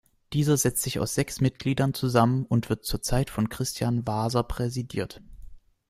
Dieser 0.33 0.57
setzt 0.57 0.81
sich 0.81 0.97
aus 0.97 1.13
sechs 1.13 1.41
Mitgliedern 1.41 1.93
zusammen 1.93 2.43
und 2.47 2.69
wird 2.71 2.85
zurzeit 2.85 3.29
von 3.29 3.49
Christian 3.49 4.07
Waser 4.07 4.41
präsidiert. 4.41 5.21